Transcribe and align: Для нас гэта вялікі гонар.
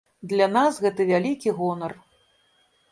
Для 0.31 0.47
нас 0.55 0.79
гэта 0.85 1.01
вялікі 1.11 1.55
гонар. 1.61 1.93